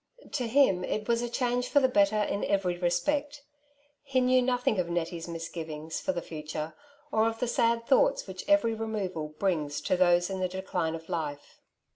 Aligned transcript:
To 0.31 0.47
him 0.47 0.83
it 0.83 1.07
was 1.07 1.21
a 1.21 1.29
change 1.29 1.67
for 1.69 1.79
the 1.79 1.87
better 1.87 2.17
in 2.17 2.43
every 2.45 2.75
respect. 2.75 3.43
He 4.01 4.19
knew 4.19 4.41
nothing 4.41 4.79
of 4.79 4.89
Nettie's 4.89 5.27
misgivings 5.27 5.99
for 6.01 6.11
the 6.11 6.23
future, 6.23 6.73
pr 7.11 7.27
of 7.27 7.37
the 7.39 7.47
sad 7.47 7.85
thoughts 7.85 8.25
which 8.25 8.43
every 8.49 8.73
removal 8.73 8.95
82•' 8.95 9.05
Two 9.11 9.11
Sides 9.11 9.11
to 9.11 9.23
every 9.23 9.25
QtustwuV 9.35 9.39
brings 9.39 9.81
to 9.81 9.97
those 9.97 10.29
in 10.31 10.39
the 10.39 10.47
decline 10.47 10.95
of 10.95 11.07
life. 11.07 11.59